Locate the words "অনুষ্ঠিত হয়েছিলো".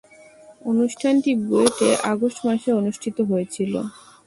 2.79-3.79